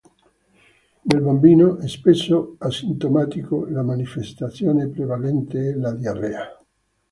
Nel 1.03 1.21
bambino, 1.21 1.79
spesso 1.87 2.55
asintomatico, 2.57 3.69
la 3.69 3.83
manifestazione 3.83 4.87
prevalente 4.87 5.73
è 5.73 5.73
la 5.75 5.91
diarrea. 5.93 6.57